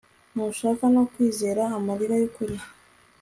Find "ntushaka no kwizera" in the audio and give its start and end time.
0.33-1.63